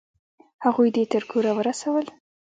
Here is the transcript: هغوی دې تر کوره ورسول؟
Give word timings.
هغوی 0.65 0.89
دې 0.95 1.03
تر 1.11 1.23
کوره 1.31 1.51
ورسول؟ 1.57 2.05